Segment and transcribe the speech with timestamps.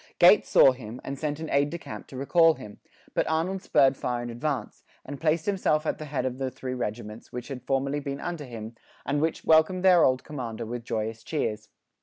[0.17, 2.79] Gates saw him, and sent an aide de camp to recall him;
[3.13, 7.31] but Arnold spurred far in advance, and placed himself at the head of three regiments
[7.31, 8.73] which had formerly been under him,
[9.05, 11.69] and which welcomed their old commander with joyous cheers.